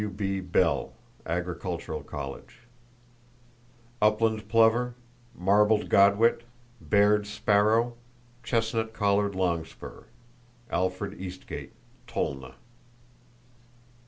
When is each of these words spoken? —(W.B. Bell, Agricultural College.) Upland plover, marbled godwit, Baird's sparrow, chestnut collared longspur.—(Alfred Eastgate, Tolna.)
—(W.B. 0.01 0.39
Bell, 0.39 0.93
Agricultural 1.27 2.01
College.) 2.01 2.61
Upland 4.01 4.47
plover, 4.49 4.95
marbled 5.37 5.89
godwit, 5.89 6.41
Baird's 6.81 7.29
sparrow, 7.29 7.93
chestnut 8.41 8.93
collared 8.93 9.33
longspur.—(Alfred 9.35 11.21
Eastgate, 11.21 11.73
Tolna.) 12.07 12.55